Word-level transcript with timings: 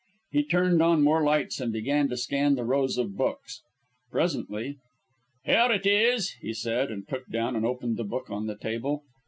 He 0.31 0.41
turned 0.41 0.81
on 0.81 1.03
more 1.03 1.23
lights 1.23 1.59
and 1.61 1.71
began 1.71 2.09
to 2.09 2.17
scan 2.17 2.55
the 2.55 2.63
rows 2.63 2.97
of 2.97 3.15
books. 3.15 3.61
Presently 4.09 4.77
"Here 5.45 5.67
it 5.71 5.85
is," 5.85 6.31
he 6.41 6.55
said, 6.55 6.89
and 6.89 7.07
took 7.07 7.27
down 7.29 7.55
and 7.55 7.67
opened 7.67 7.97
the 7.97 8.03
book 8.03 8.31
on 8.31 8.47
the 8.47 8.57
table. 8.57 9.03